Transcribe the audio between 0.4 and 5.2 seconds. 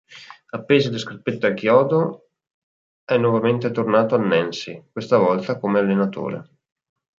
Appese le scarpette al chiodo è nuovamente tornato al Nancy, questa